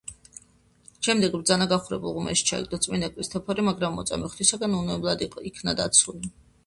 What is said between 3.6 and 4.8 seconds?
მაგრამ მოწამე ღვთისგან